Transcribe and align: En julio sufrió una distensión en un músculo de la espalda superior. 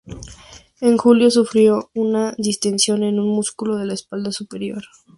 En 0.81 0.97
julio 0.97 1.29
sufrió 1.29 1.91
una 1.93 2.33
distensión 2.39 3.03
en 3.03 3.19
un 3.19 3.27
músculo 3.27 3.75
de 3.77 3.85
la 3.85 3.93
espalda 3.93 4.31
superior. 4.31 4.81